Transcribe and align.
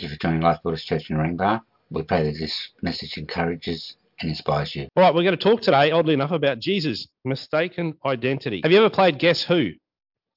Thank 0.00 0.12
you 0.12 0.16
for 0.16 0.22
joining 0.22 0.40
Life 0.40 0.62
Builders 0.62 0.82
Church 0.82 1.10
in 1.10 1.18
Ringbar. 1.18 1.60
We 1.90 2.00
pray 2.04 2.24
that 2.24 2.38
this 2.38 2.70
message 2.80 3.18
encourages 3.18 3.96
and 4.18 4.30
inspires 4.30 4.74
you. 4.74 4.88
All 4.96 5.02
right, 5.02 5.14
we're 5.14 5.24
going 5.24 5.36
to 5.36 5.44
talk 5.44 5.60
today, 5.60 5.90
oddly 5.90 6.14
enough, 6.14 6.30
about 6.30 6.58
Jesus, 6.58 7.06
mistaken 7.22 7.92
identity. 8.06 8.62
Have 8.62 8.72
you 8.72 8.78
ever 8.78 8.88
played 8.88 9.18
Guess 9.18 9.42
Who? 9.42 9.72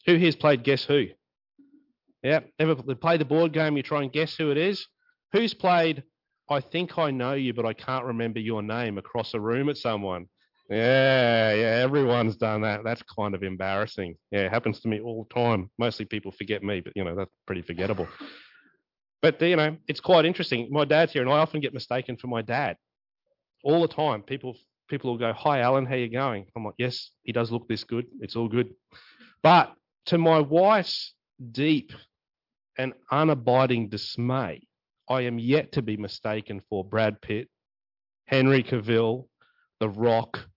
Who 0.05 0.15
here's 0.15 0.36
played 0.36 0.65
Guess 0.65 0.84
Who? 0.84 1.05
Yeah, 2.21 2.41
ever 2.60 2.76
play 2.76 3.15
the 3.15 3.23
board 3.23 3.54
game? 3.54 3.78
You 3.78 3.84
try 3.84 4.02
and 4.04 4.12
guess 4.12 4.36
who 4.36 4.52
it 4.52 4.57
is. 4.57 4.86
Who's 5.31 5.54
played 5.54 6.04
I 6.50 6.60
think 6.60 6.98
I 6.98 7.12
know 7.12 7.32
you, 7.32 7.54
but 7.54 7.66
I 7.66 7.72
can't 7.72 8.04
remember 8.04 8.42
your 8.42 8.62
name 8.62 8.98
across 8.98 9.34
a 9.34 9.40
room 9.40 9.70
at 9.70 9.78
someone? 9.78 10.28
Yeah, 10.70 11.54
yeah, 11.54 11.82
everyone's 11.82 12.36
done 12.36 12.64
that. 12.64 12.82
That's 12.84 13.04
kind 13.04 13.34
of 13.34 13.44
embarrassing. 13.44 14.16
Yeah, 14.30 14.42
it 14.42 14.52
happens 14.52 14.82
to 14.82 14.90
me 14.90 15.00
all 15.00 15.24
the 15.24 15.34
time. 15.34 15.70
Mostly 15.78 16.04
people 16.04 16.34
forget 16.34 16.64
me, 16.64 16.82
but 16.82 16.91
you 16.98 17.05
know, 17.05 17.16
that's 17.16 17.32
pretty 17.45 17.62
forgettable. 17.62 18.09
But 19.23 19.41
you 19.41 19.55
know, 19.55 19.77
it's 19.88 20.02
quite 20.02 20.26
interesting. 20.26 20.67
My 20.70 20.84
dad's 20.84 21.13
here, 21.13 21.21
and 21.21 21.31
I 21.31 21.38
often 21.38 21.61
get 21.61 21.73
mistaken 21.73 22.17
for 22.17 22.27
my 22.27 22.41
dad 22.41 22.75
all 23.63 23.81
the 23.81 23.88
time. 23.88 24.21
People 24.21 24.57
people 24.89 25.11
will 25.11 25.17
go, 25.17 25.31
"Hi, 25.31 25.61
Alan, 25.61 25.85
how 25.85 25.95
you 25.95 26.09
going?" 26.09 26.45
I'm 26.55 26.65
like, 26.65 26.75
"Yes, 26.77 27.09
he 27.23 27.31
does 27.31 27.49
look 27.49 27.67
this 27.70 27.85
good. 27.85 28.05
It's 28.20 28.35
all 28.35 28.49
good." 28.49 28.75
But 29.41 29.73
to 30.07 30.17
my 30.17 30.41
wife's 30.41 31.13
deep 31.51 31.93
and 32.77 32.93
unabiding 33.12 33.89
dismay, 33.89 34.67
I 35.09 35.21
am 35.21 35.40
yet 35.40 35.71
to 35.73 35.81
be 35.81 35.95
mistaken 35.95 36.62
for 36.70 36.84
Brad 36.84 37.21
Pitt, 37.21 37.48
Henry 38.26 38.62
Cavill, 38.62 39.29
The 39.79 39.87
Rock, 39.87 40.49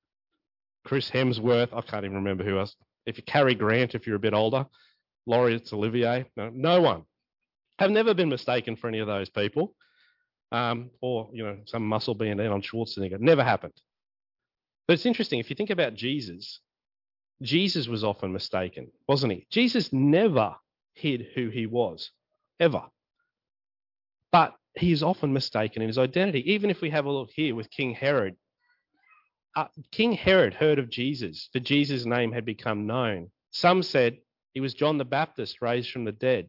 Chris 0.85 1.09
Hemsworth. 1.09 1.73
I 1.73 1.83
can't 1.83 2.05
even 2.05 2.17
remember 2.17 2.43
who 2.43 2.59
else. 2.59 2.75
If 3.07 3.17
you 3.17 3.23
Cary 3.23 3.55
Grant, 3.55 3.95
if 3.95 4.09
you're 4.09 4.17
a 4.17 4.27
bit 4.27 4.35
older, 4.35 4.67
Laurence 5.25 5.73
Olivier. 5.73 6.27
No, 6.37 6.51
no 6.51 6.81
one. 6.81 7.05
Have 7.79 7.91
never 7.91 8.15
been 8.15 8.29
mistaken 8.29 8.77
for 8.77 8.89
any 8.89 9.01
of 9.01 9.07
those 9.07 9.29
people, 9.29 9.75
um, 10.53 10.91
or 11.01 11.29
you 11.33 11.45
know, 11.45 11.59
some 11.67 11.87
muscle 11.87 12.15
being 12.15 12.41
on 12.41 12.63
Schwarzenegger. 12.63 13.21
Never 13.21 13.45
happened. 13.45 13.75
But 14.87 14.95
it's 14.95 15.07
interesting 15.07 15.41
if 15.41 15.51
you 15.51 15.57
think 15.57 15.71
about 15.71 15.95
Jesus. 15.95 16.61
Jesus 17.43 17.87
was 17.87 18.03
often 18.03 18.33
mistaken, 18.33 18.91
wasn't 19.07 19.33
he? 19.33 19.47
Jesus 19.51 19.93
never 19.93 20.55
hid 20.95 21.27
who 21.35 21.51
he 21.51 21.67
was, 21.67 22.11
ever. 22.59 22.85
But 24.33 24.55
he 24.75 24.93
is 24.93 25.03
often 25.03 25.33
mistaken 25.33 25.83
in 25.83 25.89
his 25.89 25.99
identity. 25.99 26.53
Even 26.53 26.71
if 26.71 26.81
we 26.81 26.91
have 26.91 27.05
a 27.05 27.13
look 27.13 27.31
here 27.35 27.55
with 27.55 27.71
King 27.71 27.93
Herod, 27.93 28.37
uh, 29.55 29.67
King 29.91 30.13
Herod 30.13 30.55
heard 30.55 30.79
of 30.79 30.91
Jesus, 30.91 31.49
for 31.53 31.61
Jesus' 31.61 32.07
name 32.07 32.33
had 32.33 32.45
become 32.45 32.87
known. 32.87 33.31
Some 33.51 33.83
said 33.83 34.19
he 34.55 34.61
was 34.61 34.75
John 34.75 34.99
the 34.99 35.05
Baptist 35.05 35.61
raised 35.61 35.91
from 35.91 36.05
the 36.05 36.13
dead, 36.13 36.49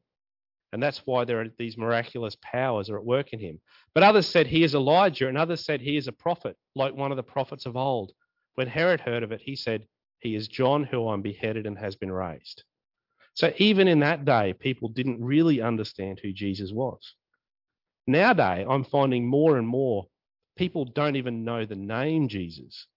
and 0.73 0.84
that's 0.84 1.02
why 1.06 1.26
there 1.26 1.42
are 1.42 1.48
these 1.58 1.78
miraculous 1.78 2.36
powers 2.42 2.90
are 2.90 2.98
at 2.98 3.06
work 3.06 3.34
in 3.34 3.40
him. 3.40 3.60
But 3.94 4.04
others 4.04 4.28
said 4.28 4.48
he 4.48 4.64
is 4.64 4.76
Elijah, 4.76 5.28
and 5.28 5.38
others 5.38 5.64
said 5.64 5.82
he 5.82 5.98
is 5.98 6.08
a 6.08 6.12
prophet, 6.12 6.58
like 6.76 6.96
one 6.96 7.12
of 7.12 7.18
the 7.18 7.24
prophets 7.24 7.66
of 7.66 7.78
old. 7.78 8.12
When 8.56 8.68
Herod 8.68 9.02
heard 9.02 9.24
of 9.24 9.32
it, 9.32 9.42
he 9.42 9.56
said, 9.56 9.88
He 10.20 10.36
is 10.36 10.48
John 10.48 10.84
who 10.84 11.08
I'm 11.08 11.22
beheaded 11.22 11.66
and 11.66 11.78
has 11.78 11.96
been 11.96 12.12
raised. 12.12 12.64
So 13.34 13.54
even 13.58 13.88
in 13.88 14.00
that 14.00 14.26
day, 14.26 14.54
people 14.54 14.90
didn't 14.90 15.24
really 15.24 15.62
understand 15.62 16.20
who 16.22 16.34
Jesus 16.34 16.72
was. 16.72 17.16
Nowadays, 18.08 18.66
I'm 18.70 18.84
finding 18.84 19.28
more 19.28 19.58
and 19.58 19.68
more 19.68 20.08
people 20.58 20.86
don't 20.86 21.16
even 21.16 21.46
know 21.46 21.66
the 21.66 21.76
name 21.76 22.28
Jesus. 22.28 22.88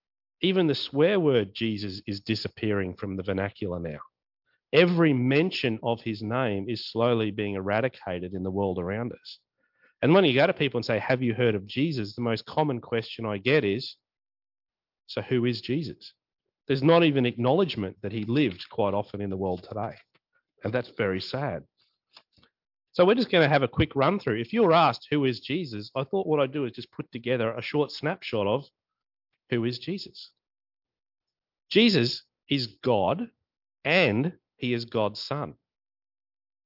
Even 0.40 0.66
the 0.66 0.74
swear 0.74 1.20
word 1.20 1.54
Jesus 1.54 2.00
is 2.06 2.20
disappearing 2.20 2.94
from 2.94 3.16
the 3.16 3.22
vernacular 3.22 3.78
now. 3.78 3.98
Every 4.72 5.12
mention 5.12 5.78
of 5.82 6.00
his 6.02 6.22
name 6.22 6.68
is 6.68 6.86
slowly 6.90 7.30
being 7.30 7.54
eradicated 7.54 8.34
in 8.34 8.42
the 8.42 8.50
world 8.50 8.78
around 8.78 9.12
us. 9.12 9.38
And 10.02 10.14
when 10.14 10.24
you 10.24 10.34
go 10.34 10.46
to 10.46 10.52
people 10.52 10.78
and 10.78 10.84
say, 10.84 10.98
Have 10.98 11.22
you 11.22 11.34
heard 11.34 11.54
of 11.54 11.66
Jesus? 11.66 12.14
the 12.14 12.22
most 12.22 12.46
common 12.46 12.80
question 12.80 13.26
I 13.26 13.38
get 13.38 13.64
is, 13.64 13.96
So 15.06 15.22
who 15.22 15.44
is 15.44 15.60
Jesus? 15.60 16.14
There's 16.68 16.82
not 16.82 17.02
even 17.02 17.26
acknowledgement 17.26 17.96
that 18.02 18.12
he 18.12 18.24
lived 18.24 18.68
quite 18.70 18.94
often 18.94 19.20
in 19.20 19.30
the 19.30 19.36
world 19.36 19.66
today. 19.68 19.96
And 20.62 20.72
that's 20.72 20.92
very 20.96 21.20
sad. 21.20 21.64
So 22.92 23.04
we're 23.04 23.14
just 23.14 23.30
going 23.30 23.42
to 23.44 23.52
have 23.52 23.62
a 23.62 23.68
quick 23.68 23.94
run 23.94 24.18
through. 24.18 24.40
If 24.40 24.52
you're 24.52 24.72
asked 24.72 25.08
who 25.10 25.24
is 25.24 25.40
Jesus, 25.40 25.90
I 25.94 26.04
thought 26.04 26.26
what 26.26 26.40
I'd 26.40 26.52
do 26.52 26.64
is 26.64 26.72
just 26.72 26.92
put 26.92 27.10
together 27.12 27.52
a 27.52 27.62
short 27.62 27.92
snapshot 27.92 28.46
of 28.46 28.64
who 29.50 29.64
is 29.64 29.78
Jesus. 29.78 30.30
Jesus 31.70 32.22
is 32.48 32.66
God 32.82 33.30
and 33.84 34.32
he 34.60 34.74
is 34.74 34.84
God's 34.84 35.20
son. 35.20 35.54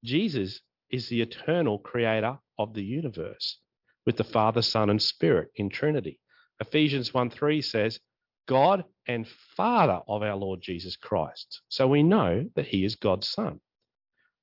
Jesus 0.04 0.60
is 0.90 1.08
the 1.08 1.22
eternal 1.22 1.78
creator 1.78 2.38
of 2.58 2.74
the 2.74 2.84
universe 2.84 3.58
with 4.04 4.16
the 4.16 4.24
Father, 4.24 4.62
Son, 4.62 4.90
and 4.90 5.00
Spirit 5.00 5.50
in 5.56 5.70
Trinity. 5.70 6.20
Ephesians 6.60 7.14
1 7.14 7.30
3 7.30 7.62
says, 7.62 8.00
God 8.46 8.84
and 9.06 9.26
Father 9.56 10.00
of 10.06 10.22
our 10.22 10.36
Lord 10.36 10.60
Jesus 10.60 10.96
Christ. 10.96 11.62
So 11.68 11.86
we 11.86 12.02
know 12.02 12.46
that 12.56 12.66
he 12.66 12.84
is 12.84 12.96
God's 12.96 13.28
son. 13.28 13.60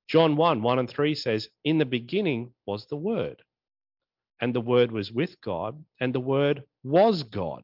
John 0.07 0.35
1 0.35 0.61
1 0.61 0.79
and 0.79 0.89
3 0.89 1.13
says, 1.13 1.49
In 1.63 1.77
the 1.77 1.85
beginning 1.85 2.53
was 2.65 2.87
the 2.87 2.97
Word, 2.97 3.43
and 4.39 4.55
the 4.55 4.61
Word 4.61 4.91
was 4.91 5.11
with 5.11 5.39
God, 5.41 5.83
and 5.99 6.15
the 6.15 6.19
Word 6.19 6.63
was 6.83 7.23
God. 7.23 7.63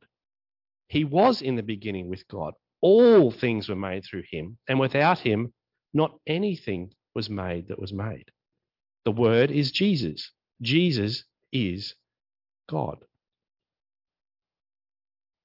He 0.89 1.03
was 1.03 1.41
in 1.41 1.55
the 1.55 1.63
beginning 1.63 2.09
with 2.09 2.27
God. 2.27 2.53
All 2.81 3.31
things 3.31 3.67
were 3.67 3.75
made 3.75 4.05
through 4.05 4.23
him, 4.29 4.57
and 4.69 4.79
without 4.79 5.19
him, 5.19 5.53
not 5.93 6.19
anything 6.27 6.91
was 7.15 7.29
made 7.29 7.67
that 7.69 7.79
was 7.79 7.93
made. 7.93 8.31
The 9.05 9.11
Word 9.11 9.51
is 9.51 9.71
Jesus. 9.71 10.31
Jesus 10.61 11.23
is 11.51 11.95
God. 12.69 12.97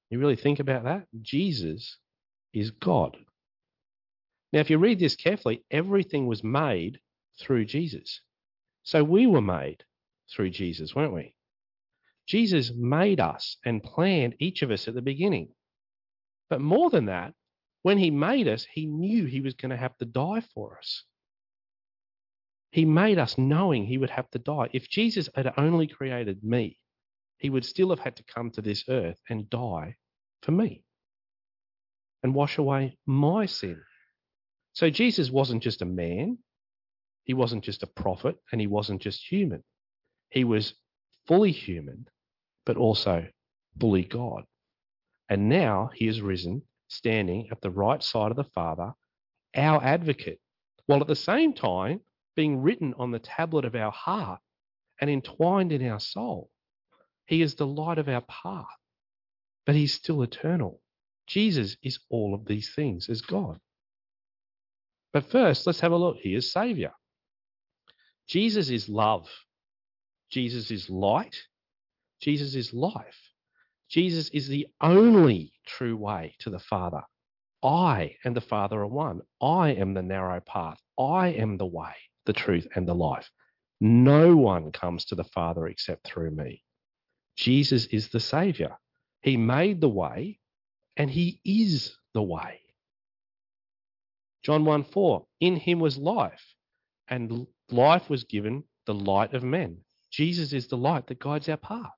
You 0.09 0.19
really 0.19 0.35
think 0.35 0.59
about 0.59 0.83
that? 0.83 1.07
Jesus 1.21 1.97
is 2.53 2.71
God. 2.71 3.17
Now, 4.51 4.59
if 4.59 4.69
you 4.69 4.77
read 4.77 4.99
this 4.99 5.15
carefully, 5.15 5.63
everything 5.71 6.27
was 6.27 6.43
made 6.43 6.99
through 7.39 7.65
Jesus. 7.65 8.21
So 8.83 9.03
we 9.03 9.25
were 9.25 9.41
made 9.41 9.83
through 10.29 10.51
Jesus, 10.51 10.93
weren't 10.93 11.13
we? 11.13 11.35
Jesus 12.27 12.71
made 12.75 13.19
us 13.19 13.57
and 13.65 13.83
planned 13.83 14.35
each 14.39 14.61
of 14.61 14.71
us 14.71 14.87
at 14.87 14.93
the 14.93 15.01
beginning. 15.01 15.49
But 16.49 16.61
more 16.61 16.89
than 16.89 17.05
that, 17.05 17.33
when 17.83 17.97
he 17.97 18.09
made 18.09 18.47
us, 18.47 18.65
he 18.71 18.85
knew 18.85 19.25
he 19.25 19.41
was 19.41 19.53
going 19.53 19.69
to 19.69 19.77
have 19.77 19.95
to 19.97 20.05
die 20.05 20.41
for 20.53 20.77
us. 20.77 21.03
He 22.71 22.85
made 22.85 23.19
us 23.19 23.37
knowing 23.37 23.85
he 23.85 23.99
would 23.99 24.09
have 24.09 24.29
to 24.31 24.39
die. 24.39 24.69
If 24.73 24.89
Jesus 24.89 25.29
had 25.35 25.53
only 25.57 25.85
created 25.85 26.43
me, 26.43 26.79
he 27.37 27.49
would 27.49 27.65
still 27.65 27.89
have 27.89 27.99
had 27.99 28.15
to 28.15 28.23
come 28.23 28.49
to 28.51 28.61
this 28.61 28.85
earth 28.89 29.19
and 29.29 29.49
die 29.49 29.97
for 30.41 30.51
me 30.51 30.83
and 32.23 32.33
wash 32.33 32.57
away 32.57 32.97
my 33.05 33.45
sin. 33.45 33.79
So 34.71 34.89
Jesus 34.89 35.29
wasn't 35.29 35.61
just 35.61 35.81
a 35.81 35.85
man, 35.85 36.39
he 37.25 37.33
wasn't 37.33 37.63
just 37.63 37.83
a 37.83 37.87
prophet, 37.87 38.37
and 38.51 38.59
he 38.59 38.67
wasn't 38.67 39.01
just 39.01 39.29
human. 39.29 39.63
He 40.29 40.43
was 40.43 40.73
fully 41.27 41.51
human, 41.51 42.07
but 42.65 42.77
also 42.77 43.27
fully 43.79 44.03
God. 44.03 44.45
And 45.29 45.49
now 45.49 45.91
he 45.93 46.07
is 46.07 46.21
risen, 46.21 46.63
standing 46.93 47.49
at 47.51 47.61
the 47.61 47.71
right 47.71 48.01
side 48.01 48.31
of 48.31 48.37
the 48.37 48.43
Father, 48.43 48.93
our 49.55 49.83
advocate, 49.83 50.39
while 50.85 51.01
at 51.01 51.07
the 51.07 51.15
same 51.15 51.53
time 51.53 52.01
being 52.35 52.61
written 52.61 52.93
on 52.97 53.11
the 53.11 53.19
tablet 53.19 53.65
of 53.65 53.75
our 53.75 53.91
heart 53.91 54.39
and 54.99 55.09
entwined 55.09 55.71
in 55.71 55.87
our 55.87 55.99
soul. 55.99 56.49
He 57.25 57.41
is 57.41 57.55
the 57.55 57.67
light 57.67 57.97
of 57.97 58.09
our 58.09 58.21
path, 58.21 58.65
but 59.65 59.75
he's 59.75 59.93
still 59.93 60.21
eternal. 60.23 60.81
Jesus 61.27 61.77
is 61.81 61.99
all 62.09 62.33
of 62.33 62.45
these 62.45 62.73
things 62.75 63.09
as 63.09 63.21
God. 63.21 63.59
But 65.13 65.29
first, 65.31 65.65
let's 65.67 65.79
have 65.79 65.91
a 65.91 65.97
look. 65.97 66.17
He 66.17 66.35
is 66.35 66.51
Savior. 66.51 66.91
Jesus 68.27 68.69
is 68.69 68.89
love. 68.89 69.29
Jesus 70.31 70.71
is 70.71 70.89
light. 70.89 71.35
Jesus 72.21 72.55
is 72.55 72.73
life. 72.73 73.22
Jesus 73.93 74.29
is 74.29 74.47
the 74.47 74.65
only 74.81 75.53
true 75.67 75.95
way 75.95 76.35
to 76.39 76.49
the 76.49 76.57
Father. 76.57 77.03
I 77.61 78.15
and 78.25 78.35
the 78.35 78.41
Father 78.41 78.79
are 78.79 78.87
one. 78.87 79.21
I 79.39 79.69
am 79.73 79.93
the 79.93 80.01
narrow 80.01 80.39
path. 80.39 80.79
I 80.97 81.27
am 81.27 81.57
the 81.57 81.67
way, 81.67 81.93
the 82.25 82.33
truth, 82.33 82.67
and 82.73 82.87
the 82.87 82.95
life. 82.95 83.29
No 83.79 84.35
one 84.35 84.71
comes 84.71 85.05
to 85.05 85.15
the 85.15 85.23
Father 85.23 85.67
except 85.67 86.07
through 86.07 86.31
me. 86.31 86.63
Jesus 87.37 87.85
is 87.85 88.09
the 88.09 88.19
Savior. 88.19 88.79
He 89.21 89.37
made 89.37 89.79
the 89.79 89.89
way, 89.89 90.39
and 90.97 91.11
He 91.11 91.39
is 91.45 91.95
the 92.15 92.23
way. 92.23 92.61
John 94.41 94.65
1 94.65 94.85
4, 94.85 95.23
in 95.39 95.55
him 95.55 95.79
was 95.79 95.99
life, 95.99 96.55
and 97.07 97.45
life 97.69 98.09
was 98.09 98.23
given 98.23 98.63
the 98.87 98.95
light 98.95 99.35
of 99.35 99.43
men. 99.43 99.81
Jesus 100.09 100.51
is 100.51 100.65
the 100.65 100.77
light 100.77 101.05
that 101.07 101.19
guides 101.19 101.47
our 101.47 101.57
path. 101.57 101.93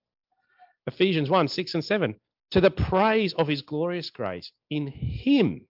Ephesians 0.88 1.30
1 1.30 1.48
6 1.48 1.74
and 1.76 1.86
7, 1.86 2.16
to 2.52 2.62
the 2.62 2.72
praise 2.72 3.34
of 3.34 3.48
his 3.48 3.62
glorious 3.62 4.10
grace. 4.10 4.52
In 4.70 4.88
him, 4.88 5.68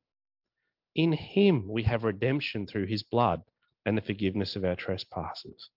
in 0.95 1.13
him 1.13 1.67
we 1.67 1.83
have 1.83 2.03
redemption 2.03 2.67
through 2.67 2.87
his 2.87 3.03
blood 3.03 3.41
and 3.85 3.97
the 3.97 4.01
forgiveness 4.01 4.55
of 4.55 4.65
our 4.65 4.75
trespasses. 4.75 5.69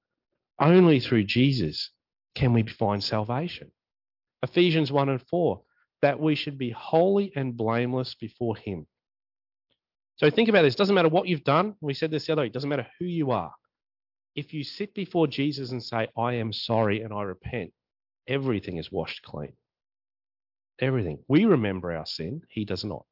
Only 0.61 1.01
through 1.01 1.25
Jesus 1.25 1.91
can 2.35 2.53
we 2.53 2.65
find 2.65 3.03
salvation. 3.03 3.71
Ephesians 4.43 4.91
1 4.93 5.09
and 5.09 5.23
4, 5.29 5.61
that 6.03 6.21
we 6.21 6.35
should 6.35 6.59
be 6.59 6.71
holy 6.71 7.33
and 7.35 7.57
blameless 7.57 8.15
before 8.15 8.57
Him. 8.57 8.87
So 10.17 10.31
think 10.31 10.49
about 10.49 10.63
this. 10.63 10.75
Doesn't 10.75 10.95
matter 10.95 11.09
what 11.09 11.29
you've 11.29 11.45
done. 11.45 11.75
We 11.81 11.95
said 11.95 12.11
this 12.11 12.27
the 12.27 12.33
other 12.33 12.43
week. 12.43 12.51
It 12.51 12.55
doesn't 12.55 12.69
matter 12.69 12.87
who 12.99 13.05
you 13.05 13.31
are. 13.31 13.53
If 14.35 14.53
you 14.53 14.65
sit 14.65 14.95
before 14.95 15.27
Jesus 15.27 15.71
and 15.71 15.83
say, 15.83 16.09
I 16.17 16.35
am 16.35 16.53
sorry 16.53 17.03
and 17.03 17.13
I 17.13 17.23
repent, 17.23 17.73
everything 18.29 18.77
is 18.77 18.93
washed 18.93 19.23
clean. 19.23 19.55
Everything. 20.81 21.19
We 21.27 21.45
remember 21.47 21.93
our 21.93 22.07
sin, 22.07 22.43
He 22.49 22.65
does 22.65 22.85
not. 22.85 23.05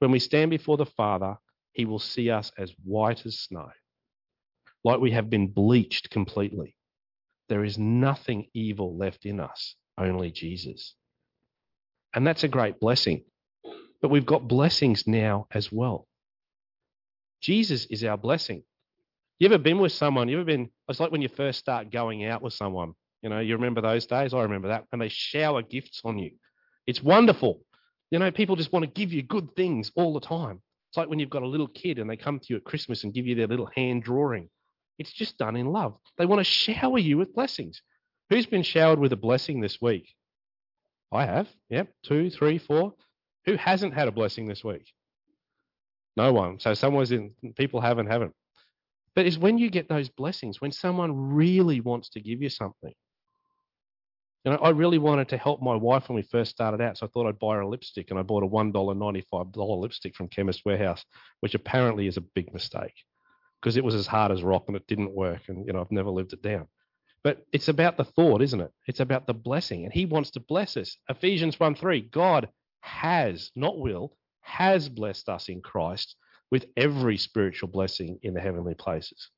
When 0.00 0.10
we 0.10 0.18
stand 0.18 0.50
before 0.50 0.76
the 0.76 0.86
Father, 0.86 1.36
He 1.72 1.84
will 1.84 2.00
see 2.00 2.30
us 2.30 2.50
as 2.58 2.72
white 2.84 3.24
as 3.24 3.38
snow, 3.38 3.68
like 4.82 4.98
we 4.98 5.12
have 5.12 5.30
been 5.30 5.48
bleached 5.48 6.10
completely. 6.10 6.76
There 7.48 7.64
is 7.64 7.78
nothing 7.78 8.48
evil 8.54 8.96
left 8.96 9.24
in 9.24 9.38
us, 9.38 9.76
only 9.96 10.32
Jesus. 10.32 10.94
And 12.14 12.26
that's 12.26 12.44
a 12.44 12.48
great 12.48 12.80
blessing. 12.80 13.24
But 14.02 14.10
we've 14.10 14.26
got 14.26 14.48
blessings 14.48 15.06
now 15.06 15.46
as 15.52 15.70
well. 15.70 16.08
Jesus 17.40 17.86
is 17.86 18.02
our 18.04 18.16
blessing. 18.16 18.64
You 19.38 19.46
ever 19.46 19.58
been 19.58 19.78
with 19.78 19.92
someone? 19.92 20.28
You 20.28 20.36
ever 20.38 20.44
been? 20.44 20.70
It's 20.88 20.98
like 20.98 21.12
when 21.12 21.22
you 21.22 21.28
first 21.28 21.58
start 21.58 21.92
going 21.92 22.24
out 22.24 22.42
with 22.42 22.54
someone. 22.54 22.94
You 23.22 23.30
know, 23.30 23.40
you 23.40 23.54
remember 23.54 23.80
those 23.80 24.06
days? 24.06 24.34
I 24.34 24.42
remember 24.42 24.68
that. 24.68 24.84
And 24.92 25.00
they 25.00 25.08
shower 25.08 25.62
gifts 25.62 26.02
on 26.04 26.18
you. 26.18 26.32
It's 26.86 27.02
wonderful. 27.02 27.60
You 28.10 28.18
know, 28.18 28.30
people 28.30 28.56
just 28.56 28.72
want 28.72 28.84
to 28.84 28.90
give 28.90 29.12
you 29.12 29.22
good 29.22 29.54
things 29.56 29.90
all 29.96 30.14
the 30.14 30.20
time. 30.20 30.60
It's 30.90 30.96
like 30.96 31.08
when 31.08 31.18
you've 31.18 31.30
got 31.30 31.42
a 31.42 31.48
little 31.48 31.68
kid 31.68 31.98
and 31.98 32.08
they 32.08 32.16
come 32.16 32.38
to 32.38 32.46
you 32.48 32.56
at 32.56 32.64
Christmas 32.64 33.02
and 33.04 33.12
give 33.12 33.26
you 33.26 33.34
their 33.34 33.48
little 33.48 33.70
hand 33.74 34.04
drawing. 34.04 34.48
It's 34.98 35.12
just 35.12 35.38
done 35.38 35.56
in 35.56 35.66
love. 35.66 35.96
They 36.16 36.26
want 36.26 36.40
to 36.40 36.44
shower 36.44 36.98
you 36.98 37.18
with 37.18 37.34
blessings. 37.34 37.82
Who's 38.30 38.46
been 38.46 38.62
showered 38.62 38.98
with 38.98 39.12
a 39.12 39.16
blessing 39.16 39.60
this 39.60 39.80
week? 39.80 40.08
I 41.12 41.26
have. 41.26 41.48
Yep. 41.70 41.88
Two, 42.04 42.30
three, 42.30 42.58
four. 42.58 42.94
Who 43.44 43.56
hasn't 43.56 43.94
had 43.94 44.08
a 44.08 44.12
blessing 44.12 44.48
this 44.48 44.64
week? 44.64 44.92
No 46.16 46.32
one. 46.32 46.58
So 46.60 46.74
someone's 46.74 47.12
in, 47.12 47.32
people 47.56 47.80
haven't, 47.80 48.06
haven't. 48.06 48.32
But 49.14 49.26
it's 49.26 49.38
when 49.38 49.58
you 49.58 49.70
get 49.70 49.88
those 49.88 50.08
blessings, 50.08 50.60
when 50.60 50.72
someone 50.72 51.34
really 51.34 51.80
wants 51.80 52.10
to 52.10 52.20
give 52.20 52.42
you 52.42 52.48
something. 52.48 52.92
You 54.46 54.52
know, 54.52 54.58
I 54.58 54.70
really 54.70 54.98
wanted 54.98 55.28
to 55.30 55.38
help 55.38 55.60
my 55.60 55.74
wife 55.74 56.08
when 56.08 56.14
we 56.14 56.22
first 56.22 56.52
started 56.52 56.80
out, 56.80 56.96
so 56.96 57.06
I 57.06 57.08
thought 57.08 57.26
I'd 57.26 57.40
buy 57.40 57.56
her 57.56 57.62
a 57.62 57.68
lipstick, 57.68 58.10
and 58.10 58.18
I 58.18 58.22
bought 58.22 58.44
a 58.44 58.46
one 58.46 58.70
dollar 58.70 58.94
ninety 58.94 59.26
five 59.28 59.50
dollar 59.50 59.76
lipstick 59.76 60.14
from 60.14 60.28
Chemist 60.28 60.62
Warehouse, 60.64 61.04
which 61.40 61.56
apparently 61.56 62.06
is 62.06 62.16
a 62.16 62.20
big 62.20 62.54
mistake 62.54 62.94
because 63.60 63.76
it 63.76 63.82
was 63.82 63.96
as 63.96 64.06
hard 64.06 64.30
as 64.30 64.44
rock 64.44 64.66
and 64.68 64.76
it 64.76 64.86
didn't 64.86 65.10
work, 65.10 65.42
and 65.48 65.66
you 65.66 65.72
know 65.72 65.80
I've 65.80 65.90
never 65.90 66.10
lived 66.10 66.32
it 66.32 66.42
down. 66.42 66.68
But 67.24 67.44
it's 67.52 67.66
about 67.66 67.96
the 67.96 68.04
thought, 68.04 68.40
isn't 68.40 68.60
it? 68.60 68.70
It's 68.86 69.00
about 69.00 69.26
the 69.26 69.34
blessing, 69.34 69.82
and 69.82 69.92
He 69.92 70.06
wants 70.06 70.30
to 70.30 70.40
bless 70.40 70.76
us. 70.76 70.96
Ephesians 71.08 71.58
one 71.58 71.74
three, 71.74 72.00
God 72.00 72.48
has, 72.82 73.50
not 73.56 73.80
will, 73.80 74.16
has 74.42 74.88
blessed 74.88 75.28
us 75.28 75.48
in 75.48 75.60
Christ 75.60 76.14
with 76.52 76.66
every 76.76 77.16
spiritual 77.16 77.68
blessing 77.68 78.20
in 78.22 78.32
the 78.32 78.40
heavenly 78.40 78.74
places. 78.74 79.28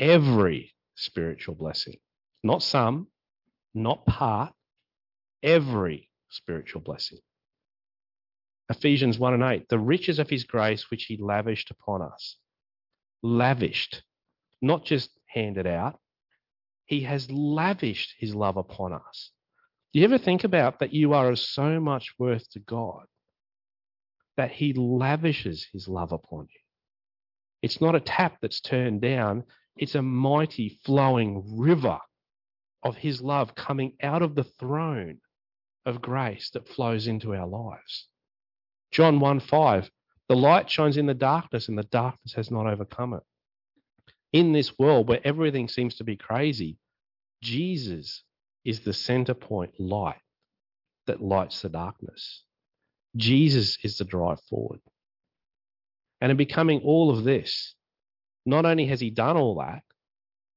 Every 0.00 0.74
spiritual 0.96 1.54
blessing, 1.54 1.98
not 2.42 2.64
some, 2.64 3.06
not 3.74 4.04
part, 4.06 4.52
every 5.42 6.10
spiritual 6.28 6.80
blessing. 6.80 7.18
Ephesians 8.68 9.18
1 9.18 9.34
and 9.34 9.42
8, 9.42 9.68
the 9.68 9.78
riches 9.78 10.18
of 10.18 10.30
his 10.30 10.44
grace 10.44 10.90
which 10.90 11.04
he 11.04 11.16
lavished 11.16 11.70
upon 11.70 12.02
us. 12.02 12.36
Lavished, 13.22 14.02
not 14.60 14.84
just 14.84 15.10
handed 15.26 15.66
out. 15.66 15.98
He 16.86 17.02
has 17.02 17.30
lavished 17.30 18.14
his 18.18 18.34
love 18.34 18.56
upon 18.56 18.92
us. 18.92 19.30
Do 19.92 19.98
you 19.98 20.04
ever 20.04 20.18
think 20.18 20.44
about 20.44 20.78
that 20.78 20.92
you 20.94 21.12
are 21.12 21.30
of 21.30 21.38
so 21.38 21.80
much 21.80 22.14
worth 22.18 22.50
to 22.52 22.60
God 22.60 23.04
that 24.36 24.50
he 24.50 24.72
lavishes 24.72 25.66
his 25.72 25.86
love 25.86 26.12
upon 26.12 26.46
you? 26.52 26.60
It's 27.60 27.80
not 27.80 27.94
a 27.94 28.00
tap 28.00 28.38
that's 28.40 28.60
turned 28.60 29.00
down, 29.02 29.44
it's 29.76 29.94
a 29.94 30.02
mighty 30.02 30.80
flowing 30.84 31.58
river 31.58 31.98
of 32.82 32.96
his 32.96 33.20
love 33.20 33.54
coming 33.54 33.94
out 34.02 34.22
of 34.22 34.34
the 34.34 34.44
throne 34.44 35.18
of 35.84 36.00
grace 36.00 36.50
that 36.50 36.68
flows 36.68 37.06
into 37.06 37.34
our 37.34 37.46
lives. 37.46 38.08
John 38.90 39.20
1 39.20 39.40
5, 39.40 39.90
the 40.28 40.36
light 40.36 40.70
shines 40.70 40.96
in 40.96 41.06
the 41.06 41.14
darkness, 41.14 41.68
and 41.68 41.78
the 41.78 41.82
darkness 41.84 42.34
has 42.34 42.50
not 42.50 42.66
overcome 42.66 43.14
it. 43.14 43.22
In 44.32 44.52
this 44.52 44.78
world 44.78 45.08
where 45.08 45.20
everything 45.24 45.68
seems 45.68 45.96
to 45.96 46.04
be 46.04 46.16
crazy, 46.16 46.78
Jesus 47.42 48.22
is 48.64 48.80
the 48.80 48.92
center 48.92 49.34
point 49.34 49.72
light 49.78 50.20
that 51.06 51.22
lights 51.22 51.62
the 51.62 51.68
darkness. 51.68 52.44
Jesus 53.16 53.78
is 53.82 53.98
the 53.98 54.04
drive 54.04 54.40
forward. 54.48 54.80
And 56.20 56.30
in 56.30 56.36
becoming 56.36 56.80
all 56.84 57.10
of 57.10 57.24
this, 57.24 57.74
not 58.46 58.64
only 58.64 58.86
has 58.86 59.00
he 59.00 59.10
done 59.10 59.36
all 59.36 59.56
that, 59.56 59.82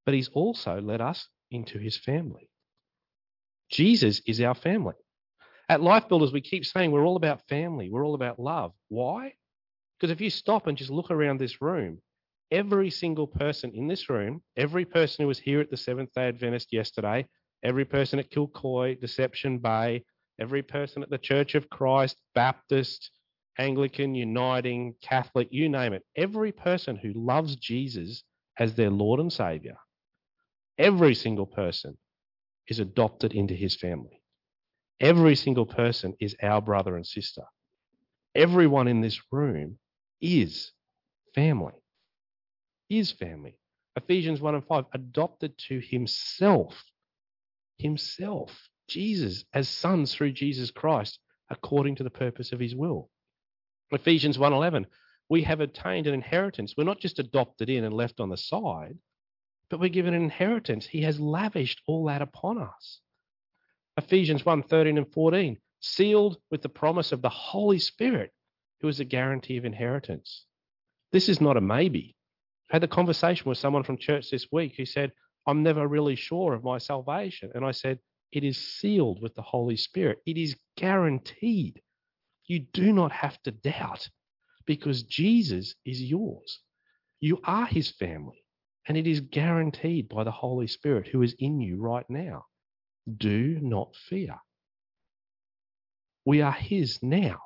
but 0.06 0.14
he's 0.14 0.30
also 0.30 0.80
led 0.80 1.02
us 1.02 1.28
into 1.52 1.80
his 1.80 1.98
family. 1.98 2.50
Jesus 3.70 4.22
is 4.28 4.42
our 4.42 4.56
family. 4.56 4.96
At 5.68 5.82
Life 5.82 6.08
Builders, 6.08 6.32
we 6.32 6.42
keep 6.42 6.66
saying 6.66 6.92
we're 6.92 7.06
all 7.06 7.16
about 7.16 7.48
family, 7.50 7.90
we're 7.90 8.06
all 8.06 8.16
about 8.16 8.40
love. 8.40 8.74
Why? 8.90 9.34
Because 10.00 10.12
if 10.12 10.22
you 10.22 10.30
stop 10.30 10.68
and 10.68 10.78
just 10.78 10.92
look 10.92 11.10
around 11.10 11.40
this 11.40 11.62
room, 11.62 12.00
every 12.52 12.92
single 12.92 13.28
person 13.28 13.72
in 13.74 13.88
this 13.88 14.10
room, 14.10 14.42
every 14.56 14.86
person 14.86 15.24
who 15.24 15.28
was 15.28 15.40
here 15.40 15.62
at 15.62 15.72
the 15.72 15.78
Seventh 15.78 16.14
day 16.14 16.28
Adventist 16.28 16.72
yesterday, 16.72 17.26
every 17.64 17.86
person 17.86 18.20
at 18.20 18.30
Kilcoy, 18.30 19.00
Deception 19.02 19.58
Bay, 19.58 20.04
every 20.40 20.62
person 20.62 21.02
at 21.02 21.10
the 21.10 21.18
Church 21.18 21.56
of 21.56 21.70
Christ, 21.70 22.18
Baptist, 22.36 23.10
Anglican, 23.58 24.14
Uniting, 24.14 24.94
Catholic, 25.02 25.48
you 25.50 25.70
name 25.70 25.94
it, 25.94 26.04
every 26.16 26.52
person 26.52 26.96
who 26.98 27.14
loves 27.16 27.56
Jesus 27.56 28.24
as 28.60 28.76
their 28.76 28.90
Lord 28.92 29.20
and 29.20 29.32
Savior 29.32 29.78
Every 30.78 31.16
single 31.16 31.46
person 31.46 31.98
is 32.68 32.80
adopted 32.80 33.34
into 33.34 33.54
his 33.54 33.76
family. 33.76 34.22
Every 35.00 35.36
single 35.36 35.66
person 35.66 36.16
is 36.20 36.36
our 36.42 36.62
brother 36.62 36.96
and 36.96 37.06
sister. 37.06 37.44
Everyone 38.34 38.88
in 38.88 39.02
this 39.02 39.20
room 39.32 39.78
is 40.22 40.72
family. 41.34 41.74
Is 42.90 43.12
family. 43.12 43.58
Ephesians 43.96 44.42
1 44.42 44.56
and 44.56 44.66
5, 44.66 44.86
adopted 44.94 45.58
to 45.70 45.80
himself. 45.80 46.84
Himself. 47.78 48.70
Jesus, 48.88 49.46
as 49.54 49.68
sons 49.68 50.14
through 50.14 50.34
Jesus 50.34 50.72
Christ, 50.72 51.20
according 51.50 51.96
to 51.96 52.04
the 52.04 52.10
purpose 52.10 52.52
of 52.52 52.60
his 52.60 52.76
will. 52.76 53.10
Ephesians 53.92 54.38
1:11 54.38 54.86
we 55.30 55.44
have 55.44 55.60
obtained 55.60 56.08
an 56.08 56.14
inheritance 56.14 56.74
we're 56.76 56.84
not 56.84 57.00
just 57.00 57.20
adopted 57.20 57.70
in 57.70 57.84
and 57.84 57.94
left 57.94 58.20
on 58.20 58.30
the 58.30 58.38
side 58.38 58.98
but 59.70 59.80
we're 59.80 59.90
given 59.90 60.14
an 60.14 60.24
inheritance. 60.24 60.86
He 60.86 61.02
has 61.02 61.20
lavished 61.20 61.82
all 61.88 62.06
that 62.06 62.22
upon 62.22 62.60
us. 62.60 63.00
Ephesians 63.98 64.46
1 64.46 64.64
13 64.64 64.98
and 64.98 65.12
14, 65.12 65.58
sealed 65.80 66.38
with 66.52 66.62
the 66.62 66.70
promise 66.70 67.12
of 67.12 67.22
the 67.22 67.30
Holy 67.30 67.80
Spirit, 67.80 68.32
who 68.82 68.88
is 68.88 69.00
a 69.00 69.06
guarantee 69.06 69.58
of 69.58 69.66
inheritance. 69.66 70.46
This 71.12 71.30
is 71.30 71.42
not 71.42 71.58
a 71.58 71.62
maybe. 71.62 72.16
I 72.72 72.76
had 72.76 72.84
a 72.84 72.88
conversation 72.88 73.48
with 73.48 73.58
someone 73.58 73.84
from 73.84 73.98
church 73.98 74.30
this 74.30 74.48
week 74.52 74.76
who 74.78 74.86
said, 74.86 75.12
I'm 75.48 75.64
never 75.64 75.88
really 75.88 76.16
sure 76.16 76.54
of 76.54 76.64
my 76.64 76.78
salvation. 76.78 77.52
And 77.54 77.64
I 77.64 77.72
said, 77.72 78.00
It 78.32 78.44
is 78.44 78.58
sealed 78.58 79.22
with 79.22 79.36
the 79.36 79.42
Holy 79.42 79.78
Spirit, 79.78 80.20
it 80.26 80.38
is 80.38 80.58
guaranteed. 80.78 81.82
You 82.48 82.60
do 82.60 82.94
not 82.94 83.12
have 83.12 83.42
to 83.44 83.52
doubt 83.52 84.08
because 84.68 85.02
Jesus 85.02 85.74
is 85.84 86.02
yours. 86.02 86.60
You 87.20 87.42
are 87.44 87.66
his 87.66 87.90
family 87.90 88.45
and 88.88 88.98
it 88.98 89.08
is 89.08 89.22
guaranteed 89.22 90.10
by 90.10 90.24
the 90.24 90.32
Holy 90.32 90.68
Spirit 90.68 91.08
who 91.08 91.22
is 91.22 91.36
in 91.40 91.60
you 91.60 91.78
right 91.78 92.06
now. 92.10 92.46
Do 93.18 93.60
not 93.62 93.96
fear. 93.96 94.36
We 96.26 96.42
are 96.42 96.52
His 96.52 97.00
now. 97.02 97.40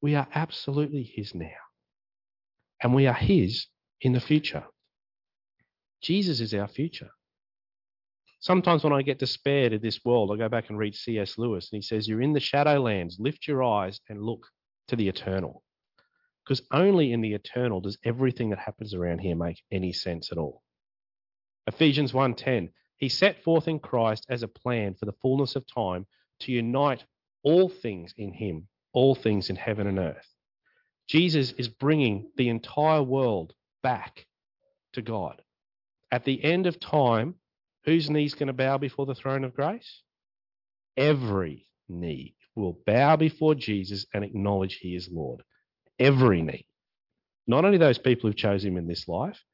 We 0.00 0.14
are 0.14 0.26
absolutely 0.34 1.02
His 1.02 1.34
now. 1.34 1.48
And 2.82 2.94
we 2.94 3.06
are 3.06 3.14
His 3.14 3.66
in 4.00 4.12
the 4.12 4.20
future. 4.20 4.64
Jesus 6.02 6.40
is 6.40 6.54
our 6.54 6.68
future. 6.68 7.10
Sometimes 8.40 8.82
when 8.82 8.94
I 8.94 9.02
get 9.02 9.18
despaired 9.18 9.74
of 9.74 9.82
this 9.82 10.00
world, 10.02 10.30
I 10.32 10.38
go 10.38 10.48
back 10.48 10.70
and 10.70 10.78
read 10.78 10.94
C.S. 10.94 11.36
Lewis, 11.36 11.68
and 11.70 11.76
he 11.78 11.82
says, 11.82 12.08
You're 12.08 12.22
in 12.22 12.32
the 12.32 12.40
shadowlands. 12.40 13.16
Lift 13.18 13.46
your 13.46 13.62
eyes 13.62 14.00
and 14.08 14.22
look 14.22 14.46
to 14.88 14.96
the 14.96 15.08
eternal. 15.08 15.62
Because 16.50 16.66
only 16.72 17.12
in 17.12 17.20
the 17.20 17.34
eternal 17.34 17.80
does 17.80 17.96
everything 18.02 18.50
that 18.50 18.58
happens 18.58 18.92
around 18.92 19.20
here 19.20 19.36
make 19.36 19.62
any 19.70 19.92
sense 19.92 20.32
at 20.32 20.38
all. 20.38 20.64
Ephesians 21.68 22.12
1:10 22.12 22.72
He 22.96 23.08
set 23.08 23.44
forth 23.44 23.68
in 23.68 23.78
Christ 23.78 24.26
as 24.28 24.42
a 24.42 24.48
plan 24.48 24.94
for 24.94 25.06
the 25.06 25.14
fullness 25.22 25.54
of 25.54 25.64
time 25.72 26.08
to 26.40 26.50
unite 26.50 27.04
all 27.44 27.68
things 27.68 28.12
in 28.16 28.32
him, 28.32 28.66
all 28.92 29.14
things 29.14 29.48
in 29.48 29.54
heaven 29.54 29.86
and 29.86 30.00
earth. 30.00 30.26
Jesus 31.06 31.52
is 31.52 31.68
bringing 31.68 32.32
the 32.34 32.48
entire 32.48 33.04
world 33.04 33.54
back 33.84 34.26
to 34.94 35.02
God. 35.02 35.40
At 36.10 36.24
the 36.24 36.42
end 36.42 36.66
of 36.66 36.80
time, 36.80 37.36
whose 37.84 38.10
knee's 38.10 38.34
going 38.34 38.48
to 38.48 38.52
bow 38.52 38.76
before 38.76 39.06
the 39.06 39.14
throne 39.14 39.44
of 39.44 39.54
grace? 39.54 40.02
Every 40.96 41.68
knee 41.88 42.34
will 42.56 42.76
bow 42.84 43.14
before 43.14 43.54
Jesus 43.54 44.04
and 44.12 44.24
acknowledge 44.24 44.78
he 44.78 44.96
is 44.96 45.08
Lord. 45.08 45.44
Every 46.00 46.40
knee. 46.40 46.66
Not 47.46 47.64
only 47.64 47.78
those 47.78 47.98
people 47.98 48.28
who've 48.28 48.36
chosen 48.36 48.72
him 48.72 48.78
in 48.78 48.86
this 48.86 49.06
life, 49.06 49.44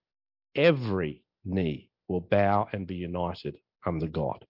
every 0.54 1.24
knee 1.44 1.90
will 2.08 2.20
bow 2.20 2.68
and 2.72 2.86
be 2.86 2.94
united 2.94 3.56
under 3.84 4.06
God. 4.06 4.46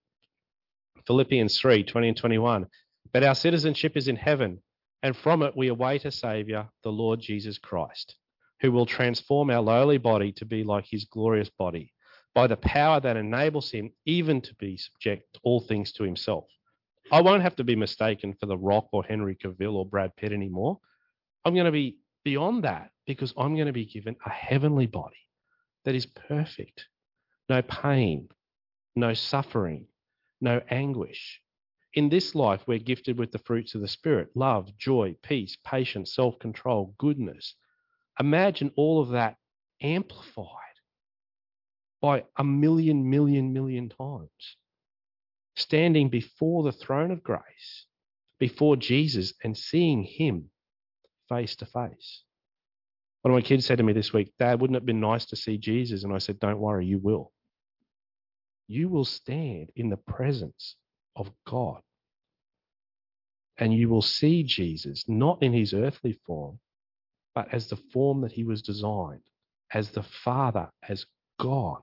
Philippians 1.07 1.59
3 1.59 1.85
20 1.85 2.09
and 2.09 2.17
21. 2.17 2.67
But 3.12 3.25
our 3.25 3.35
citizenship 3.35 3.97
is 3.97 4.09
in 4.09 4.17
heaven, 4.17 4.61
and 5.03 5.17
from 5.17 5.43
it 5.43 5.57
we 5.57 5.69
await 5.69 6.05
a 6.05 6.11
Saviour, 6.11 6.69
the 6.83 6.93
Lord 6.93 7.21
Jesus 7.21 7.59
Christ, 7.59 8.17
who 8.61 8.73
will 8.73 8.87
transform 8.87 9.50
our 9.50 9.62
lowly 9.62 9.99
body 9.99 10.33
to 10.33 10.45
be 10.45 10.65
like 10.65 10.85
his 10.87 11.05
glorious 11.05 11.49
body 11.49 11.95
by 12.35 12.47
the 12.47 12.57
power 12.59 13.00
that 13.00 13.17
enables 13.17 13.71
him 13.71 13.91
even 14.05 14.43
to 14.43 14.55
be 14.57 14.76
subject 14.76 15.38
all 15.43 15.61
things 15.61 15.93
to 15.93 16.03
himself. 16.03 16.45
I 17.11 17.23
won't 17.23 17.43
have 17.43 17.57
to 17.57 17.65
be 17.65 17.76
mistaken 17.76 18.35
for 18.38 18.45
The 18.45 18.59
Rock 18.59 18.88
or 18.93 19.05
Henry 19.05 19.37
Cavill 19.37 19.76
or 19.76 19.87
Brad 19.87 20.15
Pitt 20.17 20.33
anymore. 20.33 20.79
I'm 21.47 21.55
going 21.55 21.67
to 21.67 21.73
be 21.73 21.99
beyond 22.25 22.65
that 22.65 22.91
because 23.07 23.33
I'm 23.38 23.55
going 23.55 23.69
to 23.69 23.73
be 23.73 23.87
given 23.87 24.17
a 24.26 24.31
heavenly 24.31 24.87
body 24.88 25.29
that 25.85 25.95
is 25.95 26.05
perfect. 26.05 26.87
No 27.49 27.62
pain, 27.62 28.29
no 28.97 29.15
suffering, 29.15 29.87
no 30.41 30.61
anguish. 30.69 31.41
In 31.95 32.09
this 32.09 32.35
life, 32.35 32.62
we're 32.67 32.81
gifted 32.81 33.17
with 33.17 33.31
the 33.31 33.38
fruits 33.38 33.76
of 33.76 33.81
the 33.81 33.87
Spirit 33.87 34.31
love, 34.35 34.76
joy, 34.76 35.15
peace, 35.23 35.57
patience, 35.65 36.12
self 36.12 36.37
control, 36.41 36.97
goodness. 36.99 37.55
Imagine 38.19 38.73
all 38.75 39.00
of 39.00 39.11
that 39.11 39.37
amplified 39.81 40.49
by 42.03 42.25
a 42.37 42.43
million, 42.43 43.09
million, 43.09 43.53
million 43.53 43.88
times. 43.88 44.57
Standing 45.55 46.09
before 46.09 46.65
the 46.65 46.73
throne 46.73 47.12
of 47.12 47.23
grace, 47.23 47.87
before 48.41 48.76
Jesus, 48.76 49.33
and 49.45 49.57
seeing 49.57 50.03
him 50.03 50.50
face 51.28 51.56
to 51.56 51.66
face. 51.66 52.23
One 53.23 53.35
of 53.35 53.37
my 53.37 53.47
kids 53.47 53.66
said 53.66 53.78
to 53.78 53.85
me 53.85 53.92
this 53.92 54.12
week, 54.12 54.33
Dad, 54.38 54.61
wouldn't 54.61 54.76
it 54.76 54.80
have 54.80 54.87
been 54.87 55.00
nice 55.00 55.26
to 55.26 55.37
see 55.37 55.59
Jesus? 55.59 56.04
And 56.04 56.14
I 56.14 56.18
said, 56.18 56.38
Don't 56.38 56.59
worry, 56.59 56.87
you 56.87 56.99
will 56.99 57.33
you 58.68 58.88
will 58.88 59.04
stand 59.04 59.71
in 59.76 59.90
the 59.90 59.97
presence 59.97 60.76
of 61.14 61.30
God. 61.47 61.80
And 63.59 63.73
you 63.73 63.88
will 63.88 64.02
see 64.02 64.42
Jesus 64.42 65.04
not 65.09 65.42
in 65.42 65.52
his 65.52 65.73
earthly 65.73 66.18
form, 66.26 66.59
but 67.35 67.52
as 67.52 67.68
the 67.68 67.76
form 67.92 68.23
that 68.23 68.33
he 68.33 68.45
was 68.45 68.62
designed, 68.62 69.23
as 69.73 69.90
the 69.90 70.02
Father, 70.02 70.71
as 70.87 71.06
God. 71.40 71.80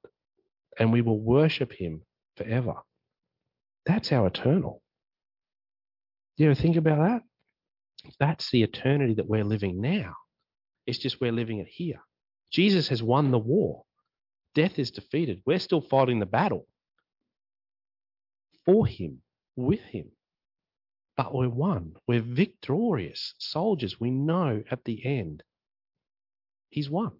And 0.77 0.91
we 0.91 1.01
will 1.01 1.19
worship 1.19 1.71
him 1.71 2.03
forever. 2.37 2.75
That's 3.85 4.11
our 4.11 4.27
eternal. 4.27 4.81
Do 6.37 6.43
you 6.43 6.51
ever 6.51 6.59
think 6.59 6.75
about 6.75 6.99
that? 6.99 7.21
That's 8.19 8.51
the 8.51 8.63
eternity 8.63 9.15
that 9.15 9.27
we're 9.27 9.43
living 9.43 9.81
now. 9.81 10.15
It's 10.85 10.99
just 10.99 11.21
we're 11.21 11.31
living 11.31 11.59
it 11.59 11.67
here. 11.67 12.01
Jesus 12.51 12.89
has 12.89 13.01
won 13.01 13.31
the 13.31 13.39
war. 13.39 13.83
Death 14.55 14.77
is 14.77 14.91
defeated. 14.91 15.41
We're 15.45 15.59
still 15.59 15.81
fighting 15.81 16.19
the 16.19 16.25
battle 16.25 16.67
for 18.65 18.85
him, 18.85 19.21
with 19.55 19.81
him. 19.81 20.11
But 21.17 21.33
we're 21.33 21.49
one. 21.49 21.93
We're 22.07 22.21
victorious 22.21 23.33
soldiers. 23.37 23.99
We 23.99 24.11
know 24.11 24.63
at 24.69 24.83
the 24.83 25.05
end 25.05 25.43
he's 26.69 26.89
won. 26.89 27.13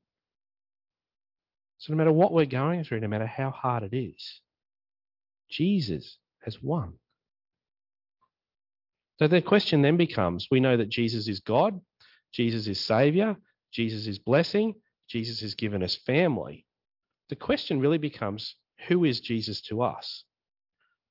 So 1.77 1.93
no 1.93 1.97
matter 1.97 2.11
what 2.11 2.31
we're 2.31 2.45
going 2.45 2.83
through, 2.83 3.01
no 3.01 3.07
matter 3.07 3.27
how 3.27 3.51
hard 3.51 3.83
it 3.83 3.95
is, 3.95 4.41
Jesus 5.49 6.17
has 6.43 6.61
won. 6.61 6.93
So 9.23 9.29
the 9.29 9.41
question 9.41 9.81
then 9.81 9.95
becomes 9.95 10.49
we 10.51 10.59
know 10.59 10.75
that 10.75 10.89
Jesus 10.89 11.29
is 11.29 11.39
God, 11.39 11.79
Jesus 12.33 12.67
is 12.67 12.85
Savior, 12.85 13.37
Jesus 13.71 14.05
is 14.05 14.19
blessing, 14.19 14.75
Jesus 15.07 15.39
has 15.39 15.55
given 15.55 15.81
us 15.81 15.95
family. 15.95 16.65
The 17.29 17.37
question 17.37 17.79
really 17.79 17.99
becomes 17.99 18.57
who 18.89 19.05
is 19.05 19.21
Jesus 19.21 19.61
to 19.69 19.81
us? 19.81 20.25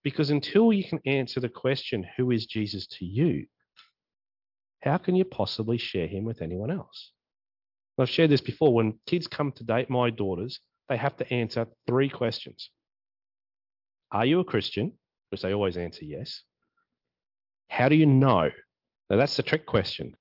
Because 0.04 0.28
until 0.28 0.74
you 0.74 0.84
can 0.84 1.00
answer 1.06 1.40
the 1.40 1.48
question, 1.48 2.06
who 2.18 2.30
is 2.30 2.44
Jesus 2.44 2.86
to 2.98 3.06
you? 3.06 3.46
How 4.82 4.98
can 4.98 5.14
you 5.14 5.24
possibly 5.24 5.78
share 5.78 6.06
him 6.06 6.24
with 6.24 6.42
anyone 6.42 6.70
else? 6.70 7.12
I've 7.98 8.10
shared 8.10 8.28
this 8.28 8.42
before. 8.42 8.74
When 8.74 8.98
kids 9.06 9.26
come 9.26 9.52
to 9.52 9.64
date 9.64 9.88
my 9.88 10.10
daughters, 10.10 10.60
they 10.90 10.98
have 10.98 11.16
to 11.16 11.32
answer 11.32 11.66
three 11.86 12.10
questions 12.10 12.68
Are 14.10 14.26
you 14.26 14.40
a 14.40 14.44
Christian? 14.44 14.98
Which 15.30 15.40
they 15.40 15.54
always 15.54 15.78
answer 15.78 16.04
yes. 16.04 16.42
How 17.72 17.88
do 17.88 17.96
you 17.96 18.04
know? 18.04 18.50
Now, 19.08 19.16
that's 19.16 19.38
the 19.38 19.42
trick 19.42 19.64
question 19.64 20.14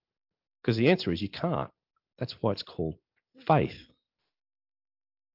because 0.62 0.78
the 0.78 0.90
answer 0.90 1.12
is 1.12 1.22
you 1.22 1.28
can't. 1.28 1.70
That's 2.18 2.34
why 2.40 2.54
it's 2.54 2.64
called 2.64 2.96
faith. 3.46 3.76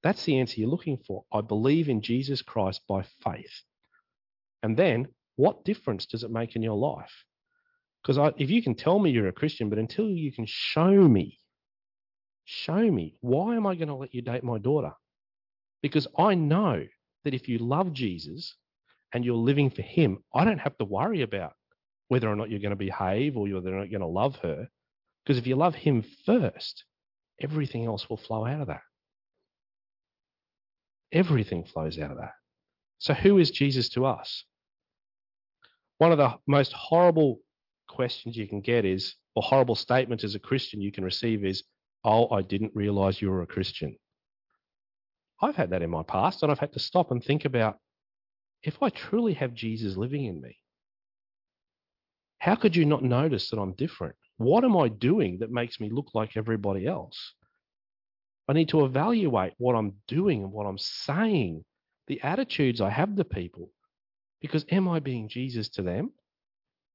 That's 0.03 0.25
the 0.25 0.39
answer 0.41 0.59
you're 0.59 0.71
looking 0.71 0.97
for. 1.07 1.25
I 1.31 1.43
believe 1.43 1.91
in 1.91 2.01
Jesus 2.01 2.41
Christ 2.41 2.81
by 2.89 3.05
faith. 3.23 3.53
And 4.63 4.79
then, 4.79 5.09
what 5.37 5.67
difference 5.67 6.07
does 6.07 6.25
it 6.25 6.31
make 6.31 6.57
in 6.57 6.63
your 6.63 6.79
life? 6.79 7.13
Because 8.03 8.33
if 8.39 8.49
you 8.49 8.63
can 8.63 8.77
tell 8.77 8.99
me 8.99 9.11
you're 9.11 9.29
a 9.29 9.33
Christian, 9.33 9.69
but 9.69 9.79
until 9.79 10.09
you 10.09 10.33
can 10.33 10.47
show 10.49 10.91
me, 10.91 11.39
show 12.47 12.91
me, 12.91 13.17
why 13.21 13.57
am 13.57 13.67
I 13.67 13.75
going 13.75 13.89
to 13.89 13.95
let 13.95 14.15
you 14.15 14.23
date 14.23 14.43
my 14.43 14.57
daughter? 14.57 14.93
Because 15.83 16.07
I 16.17 16.35
know 16.35 16.83
that 17.25 17.35
if 17.35 17.47
you 17.47 17.59
love 17.59 17.93
Jesus 17.93 18.55
and 19.13 19.23
you're 19.23 19.35
living 19.35 19.69
for 19.69 19.83
him, 19.83 20.25
I 20.35 20.47
don't 20.47 20.61
have 20.61 20.79
to 20.79 20.87
worry 20.87 21.21
about 21.21 21.53
whether 22.09 22.29
or 22.29 22.37
not 22.37 22.51
you're 22.51 22.61
going 22.61 22.71
to 22.71 22.77
behave 22.77 23.37
or 23.37 23.49
whether 23.49 23.75
or 23.75 23.79
not 23.79 23.91
you're 23.91 23.99
going 23.99 24.01
to 24.01 24.07
love 24.07 24.37
her. 24.37 24.69
Because 25.25 25.39
if 25.39 25.47
you 25.47 25.57
love 25.57 25.75
him 25.75 26.05
first, 26.25 26.85
everything 27.41 27.85
else 27.85 28.09
will 28.09 28.17
flow 28.17 28.47
out 28.47 28.61
of 28.61 28.69
that. 28.69 28.83
Everything 31.13 31.65
flows 31.65 31.99
out 31.99 32.11
of 32.11 32.19
that. 32.19 32.33
So, 32.99 33.15
who 33.15 33.39
is 33.39 33.51
Jesus 33.51 33.89
to 33.91 34.07
us? 34.07 34.45
one 35.99 36.13
of 36.13 36.19
the 36.19 36.35
most 36.47 36.73
horrible 36.73 37.41
questions 37.89 38.37
you 38.37 38.47
can 38.47 38.61
get 38.61 38.85
is, 38.85 39.15
or 39.35 39.43
horrible 39.43 39.75
statements 39.75 40.25
as 40.25 40.35
a 40.35 40.41
Christian 40.41 40.81
you 40.81 40.93
can 40.93 41.05
receive 41.05 41.45
is, 41.45 41.63
Oh, 42.05 42.31
I 42.31 42.43
didn't 42.43 42.73
realize 42.75 43.21
you 43.21 43.31
were 43.31 43.43
a 43.43 43.47
Christian. 43.47 43.97
I've 45.43 45.57
had 45.57 45.71
that 45.71 45.83
in 45.83 45.91
my 45.91 46.03
past, 46.03 46.43
and 46.43 46.53
I've 46.53 46.59
had 46.59 46.73
to 46.75 46.79
stop 46.79 47.11
and 47.11 47.23
think 47.23 47.45
about 47.45 47.79
if 48.63 48.83
I 48.83 48.91
truly 48.91 49.35
have 49.35 49.55
Jesus 49.55 49.97
living 49.97 50.25
in 50.25 50.41
me, 50.41 50.57
how 52.39 52.55
could 52.55 52.77
you 52.77 52.85
not 52.85 53.03
notice 53.03 53.51
that 53.51 53.59
I'm 53.59 53.73
different? 53.75 54.15
What 54.37 54.65
am 54.65 54.77
I 54.77 54.89
doing 54.89 55.39
that 55.39 55.51
makes 55.51 55.81
me 55.81 55.91
look 55.91 56.15
like 56.15 56.37
everybody 56.37 56.87
else? 56.87 57.35
I 58.49 58.53
need 58.53 58.69
to 58.69 58.85
evaluate 58.85 59.55
what 59.59 59.75
I'm 59.75 59.95
doing 60.07 60.45
and 60.45 60.53
what 60.53 60.67
I'm 60.67 60.79
saying, 60.79 61.65
the 62.07 62.21
attitudes 62.23 62.81
I 62.81 62.91
have 62.91 63.17
to 63.17 63.25
people, 63.25 63.71
because 64.41 64.65
am 64.71 64.89
I 64.89 65.01
being 65.01 65.29
Jesus 65.29 65.69
to 65.71 65.83
them 65.83 66.13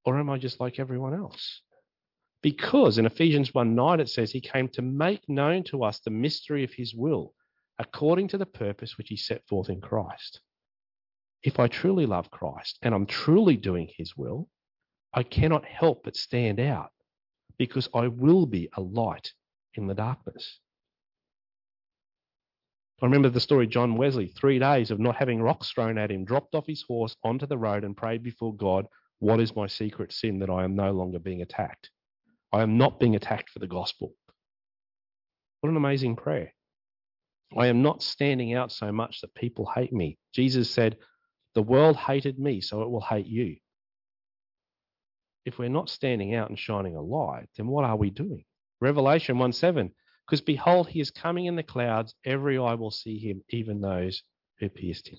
or 0.04 0.18
am 0.18 0.30
I 0.30 0.38
just 0.38 0.60
like 0.60 0.78
everyone 0.78 1.14
else? 1.14 1.60
Because 2.42 2.98
in 2.98 3.06
Ephesians 3.06 3.54
1 3.54 3.74
9, 3.74 4.00
it 4.00 4.08
says, 4.08 4.32
He 4.32 4.40
came 4.40 4.68
to 4.70 4.82
make 4.82 5.28
known 5.28 5.62
to 5.64 5.84
us 5.84 6.00
the 6.00 6.10
mystery 6.10 6.64
of 6.64 6.72
His 6.72 6.94
will, 6.94 7.34
according 7.78 8.28
to 8.28 8.38
the 8.38 8.46
purpose 8.46 8.96
which 8.96 9.08
He 9.08 9.16
set 9.16 9.46
forth 9.46 9.68
in 9.68 9.80
Christ. 9.80 10.40
If 11.42 11.60
I 11.60 11.68
truly 11.68 12.06
love 12.06 12.30
Christ 12.30 12.78
and 12.82 12.94
I'm 12.94 13.06
truly 13.06 13.56
doing 13.56 13.88
His 13.96 14.16
will, 14.16 14.48
I 15.14 15.22
cannot 15.22 15.64
help 15.64 16.04
but 16.04 16.16
stand 16.16 16.58
out 16.58 16.90
because 17.58 17.88
I 17.94 18.08
will 18.08 18.46
be 18.46 18.68
a 18.76 18.80
light 18.80 19.32
in 19.74 19.86
the 19.86 19.94
darkness. 19.94 20.58
I 23.02 23.06
remember 23.06 23.28
the 23.28 23.40
story 23.40 23.66
John 23.66 23.96
Wesley, 23.96 24.28
three 24.28 24.60
days 24.60 24.90
of 24.90 25.00
not 25.00 25.16
having 25.16 25.42
rocks 25.42 25.70
thrown 25.70 25.98
at 25.98 26.10
him, 26.10 26.24
dropped 26.24 26.54
off 26.54 26.66
his 26.66 26.82
horse 26.82 27.16
onto 27.24 27.46
the 27.46 27.58
road 27.58 27.84
and 27.84 27.96
prayed 27.96 28.22
before 28.22 28.54
God, 28.54 28.86
What 29.18 29.40
is 29.40 29.56
my 29.56 29.66
secret 29.66 30.12
sin 30.12 30.38
that 30.38 30.50
I 30.50 30.62
am 30.64 30.76
no 30.76 30.92
longer 30.92 31.18
being 31.18 31.42
attacked? 31.42 31.90
I 32.52 32.62
am 32.62 32.78
not 32.78 33.00
being 33.00 33.16
attacked 33.16 33.50
for 33.50 33.58
the 33.58 33.66
gospel. 33.66 34.14
What 35.60 35.70
an 35.70 35.76
amazing 35.76 36.16
prayer. 36.16 36.54
I 37.56 37.66
am 37.66 37.82
not 37.82 38.02
standing 38.02 38.54
out 38.54 38.72
so 38.72 38.92
much 38.92 39.20
that 39.20 39.34
people 39.34 39.70
hate 39.74 39.92
me. 39.92 40.18
Jesus 40.32 40.70
said, 40.70 40.96
The 41.54 41.62
world 41.62 41.96
hated 41.96 42.38
me, 42.38 42.60
so 42.60 42.82
it 42.82 42.90
will 42.90 43.00
hate 43.00 43.26
you. 43.26 43.56
If 45.44 45.58
we're 45.58 45.68
not 45.68 45.88
standing 45.88 46.34
out 46.34 46.48
and 46.48 46.58
shining 46.58 46.96
a 46.96 47.02
light, 47.02 47.48
then 47.56 47.66
what 47.66 47.84
are 47.84 47.96
we 47.96 48.10
doing? 48.10 48.44
Revelation 48.80 49.38
1 49.38 49.52
7 49.52 49.92
because 50.26 50.40
behold, 50.40 50.88
he 50.88 51.00
is 51.00 51.10
coming 51.10 51.46
in 51.46 51.56
the 51.56 51.62
clouds. 51.62 52.14
Every 52.24 52.56
eye 52.56 52.74
will 52.74 52.90
see 52.90 53.18
him, 53.18 53.42
even 53.50 53.80
those 53.80 54.22
who 54.58 54.68
pierced 54.68 55.08
him. 55.08 55.18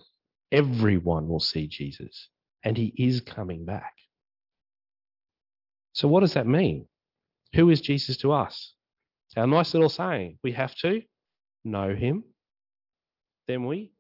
Everyone 0.52 1.28
will 1.28 1.42
see 1.42 1.68
Jesus, 1.68 2.30
and 2.64 2.78
he 2.78 2.94
is 2.98 3.22
coming 3.22 3.66
back. 3.66 3.94
So, 5.92 6.08
what 6.08 6.22
does 6.22 6.34
that 6.34 6.48
mean? 6.48 6.88
Who 7.54 7.70
is 7.70 7.82
Jesus 7.82 8.18
to 8.18 8.32
us? 8.32 8.74
Our 9.36 9.46
nice 9.46 9.74
little 9.74 9.90
saying 9.90 10.40
we 10.44 10.54
have 10.54 10.74
to 10.78 11.02
know 11.64 11.94
him, 11.94 12.24
then 13.48 13.66
we 13.66 13.92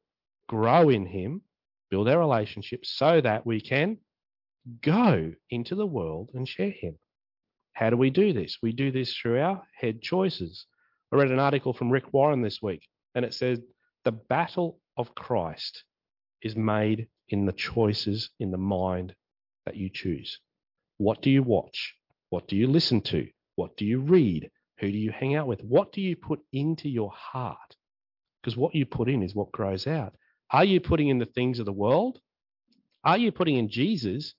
grow 0.47 0.89
in 0.89 1.05
Him, 1.05 1.41
build 1.89 2.07
our 2.07 2.19
relationship 2.19 2.85
so 2.85 3.21
that 3.21 3.45
we 3.45 3.61
can 3.61 3.97
go 4.81 5.33
into 5.49 5.75
the 5.75 5.85
world 5.85 6.31
and 6.33 6.47
share 6.47 6.71
Him. 6.71 6.97
How 7.73 7.89
do 7.89 7.97
we 7.97 8.09
do 8.09 8.33
this? 8.33 8.57
We 8.61 8.71
do 8.71 8.91
this 8.91 9.15
through 9.15 9.39
our 9.39 9.63
head 9.79 10.01
choices. 10.01 10.65
I 11.11 11.17
read 11.17 11.31
an 11.31 11.39
article 11.39 11.73
from 11.73 11.89
Rick 11.89 12.13
Warren 12.13 12.41
this 12.41 12.61
week, 12.61 12.87
and 13.15 13.25
it 13.25 13.33
said 13.33 13.63
the 14.03 14.11
battle 14.11 14.79
of 14.97 15.15
Christ 15.15 15.83
is 16.41 16.55
made 16.55 17.07
in 17.29 17.45
the 17.45 17.53
choices 17.53 18.29
in 18.39 18.51
the 18.51 18.57
mind 18.57 19.15
that 19.65 19.77
you 19.77 19.89
choose. 19.91 20.39
What 20.97 21.21
do 21.21 21.29
you 21.29 21.41
watch? 21.43 21.95
What 22.29 22.47
do 22.47 22.55
you 22.55 22.67
listen 22.67 23.01
to? 23.01 23.27
What 23.55 23.75
do 23.77 23.85
you 23.85 23.99
read? 23.99 24.49
Who 24.79 24.91
do 24.91 24.97
you 24.97 25.11
hang 25.11 25.35
out 25.35 25.47
with? 25.47 25.61
What 25.61 25.91
do 25.91 26.01
you 26.01 26.15
put 26.15 26.39
into 26.51 26.89
your 26.89 27.11
heart? 27.11 27.75
Because 28.41 28.57
what 28.57 28.75
you 28.75 28.85
put 28.85 29.09
in 29.09 29.23
is 29.23 29.33
what 29.33 29.51
grows 29.51 29.87
out. 29.87 30.13
Are 30.51 30.65
you 30.65 30.79
putting 30.81 31.07
in 31.07 31.19
the 31.19 31.25
things 31.25 31.59
of 31.59 31.65
the 31.65 31.71
world? 31.71 32.19
Are 33.03 33.17
you 33.17 33.31
putting 33.31 33.55
in 33.55 33.69
Jesus? 33.69 34.33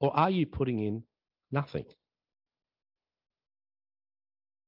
Or 0.00 0.16
are 0.16 0.30
you 0.30 0.46
putting 0.46 0.80
in 0.80 1.04
nothing? 1.50 1.84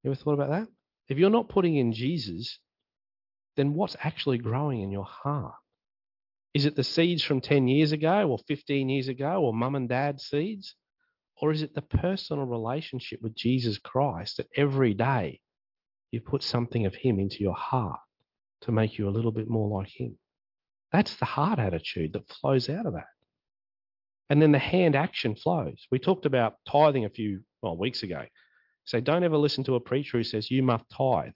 You 0.02 0.10
ever 0.10 0.14
thought 0.14 0.34
about 0.34 0.50
that? 0.50 0.68
If 1.08 1.18
you're 1.18 1.30
not 1.30 1.48
putting 1.48 1.76
in 1.76 1.92
Jesus, 1.92 2.58
then 3.56 3.74
what's 3.74 3.96
actually 4.00 4.38
growing 4.38 4.80
in 4.80 4.90
your 4.90 5.04
heart? 5.04 5.54
Is 6.54 6.64
it 6.64 6.76
the 6.76 6.84
seeds 6.84 7.22
from 7.22 7.40
10 7.40 7.68
years 7.68 7.92
ago 7.92 8.28
or 8.30 8.38
15 8.48 8.88
years 8.88 9.08
ago 9.08 9.42
or 9.42 9.52
mum 9.52 9.74
and 9.74 9.88
dad's 9.88 10.24
seeds? 10.24 10.74
Or 11.40 11.52
is 11.52 11.62
it 11.62 11.74
the 11.74 11.82
personal 11.82 12.46
relationship 12.46 13.20
with 13.20 13.34
Jesus 13.34 13.78
Christ 13.78 14.38
that 14.38 14.48
every 14.56 14.94
day 14.94 15.40
you 16.10 16.20
put 16.20 16.42
something 16.42 16.86
of 16.86 16.94
Him 16.94 17.18
into 17.18 17.40
your 17.40 17.54
heart 17.54 18.00
to 18.62 18.72
make 18.72 18.96
you 18.96 19.08
a 19.08 19.10
little 19.10 19.32
bit 19.32 19.48
more 19.48 19.68
like 19.68 19.90
Him? 19.94 20.16
That's 20.92 21.16
the 21.16 21.26
heart 21.26 21.58
attitude 21.58 22.14
that 22.14 22.28
flows 22.28 22.70
out 22.70 22.86
of 22.86 22.94
that. 22.94 23.08
And 24.28 24.42
then 24.42 24.52
the 24.52 24.58
hand 24.58 24.96
action 24.96 25.36
flows. 25.36 25.86
We 25.90 25.98
talked 25.98 26.26
about 26.26 26.54
tithing 26.68 27.04
a 27.04 27.10
few 27.10 27.40
well, 27.62 27.76
weeks 27.76 28.02
ago. 28.02 28.24
So 28.84 29.00
don't 29.00 29.24
ever 29.24 29.36
listen 29.36 29.64
to 29.64 29.74
a 29.74 29.80
preacher 29.80 30.18
who 30.18 30.24
says 30.24 30.50
you 30.50 30.62
must 30.62 30.84
tithe. 30.90 31.32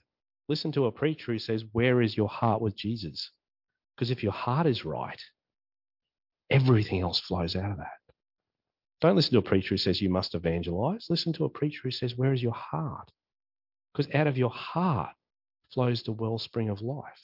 Listen 0.49 0.73
to 0.73 0.87
a 0.87 0.93
preacher 0.93 1.33
who 1.33 1.39
says, 1.39 1.65
Where 1.73 2.03
is 2.03 2.17
your 2.17 2.29
heart 2.29 2.61
with 2.61 2.77
Jesus? 2.77 3.31
Because 3.95 4.11
if 4.11 4.23
your 4.23 4.33
heart 4.33 4.67
is 4.67 4.85
right, 4.85 5.21
everything 6.49 7.01
else 7.01 7.21
flows 7.21 7.55
out 7.55 7.71
of 7.71 7.79
that. 7.79 7.89
Don't 9.01 9.17
listen 9.17 9.33
to 9.33 9.39
a 9.39 9.43
preacher 9.43 9.71
who 9.71 9.79
says 9.79 10.01
you 10.01 10.11
must 10.11 10.35
evangelize. 10.35 11.07
Listen 11.09 11.33
to 11.35 11.45
a 11.45 11.49
preacher 11.49 11.81
who 11.85 11.91
says, 11.91 12.17
Where 12.17 12.33
is 12.33 12.43
your 12.43 12.55
heart? 12.55 13.11
Because 13.93 14.13
out 14.15 14.27
of 14.27 14.39
your 14.39 14.51
heart 14.51 15.15
flows 15.73 16.03
the 16.03 16.13
wellspring 16.13 16.69
of 16.69 16.83
life. 16.83 17.23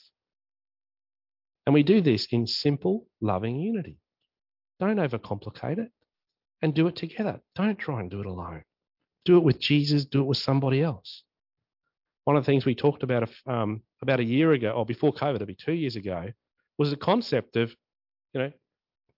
And 1.65 1.73
we 1.73 1.83
do 1.83 2.01
this 2.01 2.27
in 2.31 2.47
simple, 2.47 3.07
loving 3.21 3.59
unity. 3.59 3.97
Don't 4.79 4.97
overcomplicate 4.97 5.79
it 5.79 5.91
and 6.61 6.73
do 6.73 6.87
it 6.87 6.95
together. 6.95 7.41
Don't 7.55 7.77
try 7.77 7.99
and 7.99 8.09
do 8.09 8.19
it 8.19 8.25
alone. 8.25 8.63
Do 9.25 9.37
it 9.37 9.43
with 9.43 9.59
Jesus, 9.59 10.05
do 10.05 10.21
it 10.21 10.27
with 10.27 10.37
somebody 10.37 10.81
else. 10.81 11.23
One 12.23 12.35
of 12.35 12.43
the 12.43 12.51
things 12.51 12.65
we 12.65 12.75
talked 12.75 13.03
about 13.03 13.29
um, 13.45 13.81
about 14.01 14.19
a 14.19 14.23
year 14.23 14.51
ago, 14.51 14.71
or 14.71 14.85
before 14.85 15.13
COVID, 15.13 15.35
it'll 15.35 15.47
be 15.47 15.55
two 15.55 15.73
years 15.73 15.95
ago, 15.95 16.31
was 16.77 16.89
the 16.89 16.97
concept 16.97 17.55
of, 17.55 17.73
you 18.33 18.41
know, 18.41 18.51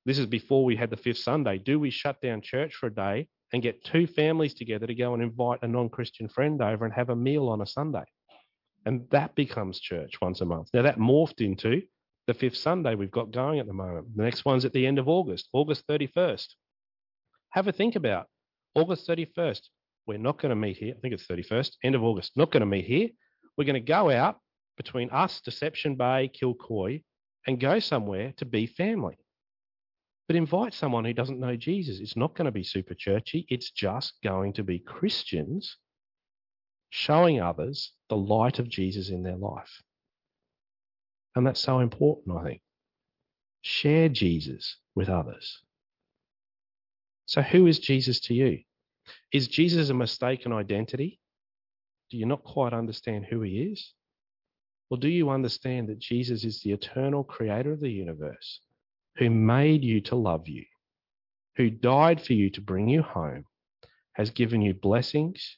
this 0.05 0.17
is 0.17 0.25
before 0.25 0.63
we 0.63 0.75
had 0.75 0.89
the 0.89 0.97
fifth 0.97 1.17
Sunday. 1.17 1.57
Do 1.57 1.79
we 1.79 1.89
shut 1.89 2.21
down 2.21 2.41
church 2.41 2.75
for 2.75 2.87
a 2.87 2.93
day 2.93 3.27
and 3.51 3.61
get 3.61 3.83
two 3.83 4.07
families 4.07 4.53
together 4.53 4.87
to 4.87 4.95
go 4.95 5.13
and 5.13 5.21
invite 5.21 5.59
a 5.61 5.67
non 5.67 5.89
Christian 5.89 6.29
friend 6.29 6.61
over 6.61 6.85
and 6.85 6.93
have 6.93 7.09
a 7.09 7.15
meal 7.15 7.49
on 7.49 7.61
a 7.61 7.65
Sunday? 7.65 8.05
And 8.85 9.07
that 9.11 9.35
becomes 9.35 9.79
church 9.79 10.13
once 10.21 10.41
a 10.41 10.45
month. 10.45 10.69
Now, 10.73 10.83
that 10.83 10.97
morphed 10.97 11.41
into 11.41 11.81
the 12.29 12.33
fifth 12.35 12.57
Sunday 12.57 12.93
we've 12.93 13.09
got 13.09 13.31
going 13.31 13.57
at 13.57 13.65
the 13.65 13.73
moment. 13.73 14.15
The 14.15 14.21
next 14.21 14.45
one's 14.45 14.63
at 14.63 14.71
the 14.71 14.85
end 14.85 14.99
of 14.99 15.09
August, 15.09 15.49
August 15.51 15.87
31st. 15.87 16.45
Have 17.53 17.67
a 17.67 17.71
think 17.71 17.95
about 17.95 18.27
August 18.75 19.07
31st. 19.07 19.61
We're 20.05 20.19
not 20.19 20.39
going 20.39 20.51
to 20.51 20.55
meet 20.55 20.77
here. 20.77 20.93
I 20.95 20.99
think 20.99 21.15
it's 21.15 21.25
31st, 21.25 21.71
end 21.83 21.95
of 21.95 22.03
August. 22.03 22.33
Not 22.35 22.51
going 22.51 22.61
to 22.61 22.67
meet 22.67 22.85
here. 22.85 23.09
We're 23.57 23.65
going 23.65 23.83
to 23.83 23.91
go 23.91 24.11
out 24.11 24.37
between 24.77 25.09
us, 25.09 25.41
Deception 25.41 25.95
Bay, 25.95 26.29
Kilcoy, 26.39 27.01
and 27.47 27.59
go 27.59 27.79
somewhere 27.79 28.31
to 28.37 28.45
be 28.45 28.67
family. 28.67 29.17
But 30.27 30.35
invite 30.35 30.75
someone 30.75 31.05
who 31.05 31.13
doesn't 31.13 31.39
know 31.39 31.55
Jesus. 31.55 31.99
It's 31.99 32.15
not 32.15 32.35
going 32.35 32.45
to 32.45 32.51
be 32.51 32.63
super 32.63 32.93
churchy. 32.93 33.47
It's 33.49 33.71
just 33.71 34.13
going 34.23 34.53
to 34.53 34.63
be 34.63 34.77
Christians 34.77 35.77
showing 36.91 37.41
others 37.41 37.91
the 38.07 38.17
light 38.17 38.59
of 38.59 38.69
Jesus 38.69 39.09
in 39.09 39.23
their 39.23 39.35
life. 39.35 39.81
And 41.39 41.47
that's 41.47 41.61
so 41.61 41.79
important, 41.79 42.35
I 42.37 42.43
think. 42.43 42.61
Share 43.61 44.09
Jesus 44.09 44.75
with 44.93 45.07
others. 45.07 45.61
So, 47.27 47.41
who 47.41 47.65
is 47.65 47.79
Jesus 47.79 48.19
to 48.23 48.33
you? 48.33 48.59
Is 49.31 49.47
Jesus 49.47 49.89
a 49.89 49.93
mistaken 49.93 50.51
identity? 50.51 51.21
Do 52.11 52.17
you 52.17 52.25
not 52.25 52.43
quite 52.43 52.73
understand 52.73 53.23
who 53.23 53.41
he 53.41 53.71
is? 53.71 53.93
Or 54.89 54.97
do 54.97 55.07
you 55.07 55.29
understand 55.29 55.87
that 55.87 55.99
Jesus 55.99 56.43
is 56.43 56.59
the 56.59 56.73
eternal 56.73 57.23
creator 57.23 57.71
of 57.71 57.79
the 57.79 57.89
universe 57.89 58.59
who 59.15 59.29
made 59.29 59.81
you 59.81 60.01
to 60.01 60.17
love 60.17 60.49
you, 60.49 60.65
who 61.55 61.69
died 61.69 62.21
for 62.21 62.33
you 62.33 62.49
to 62.49 62.59
bring 62.59 62.89
you 62.89 63.01
home, 63.01 63.45
has 64.11 64.29
given 64.29 64.61
you 64.61 64.73
blessings, 64.73 65.55